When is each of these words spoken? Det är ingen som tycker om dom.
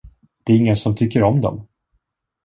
Det 0.43 0.53
är 0.53 0.57
ingen 0.57 0.75
som 0.75 0.95
tycker 0.95 1.23
om 1.23 1.41
dom. 1.41 1.67